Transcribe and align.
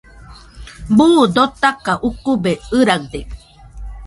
Buu 0.95 1.21
dotaka 1.35 1.93
ukube 2.09 2.51
ɨraɨde 2.77 3.19